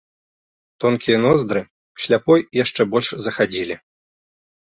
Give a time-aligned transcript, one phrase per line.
[0.83, 3.75] Тонкія ноздры ў сляпой яшчэ больш захадзілі.